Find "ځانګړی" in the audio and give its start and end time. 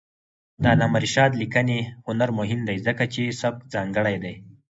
3.73-4.15